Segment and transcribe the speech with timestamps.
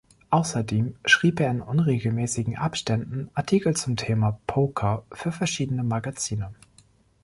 [0.31, 6.55] Außerdem schrieb er in unregelmäßigen Abständen Artikel zum Thema Poker für verschiedene Magazine.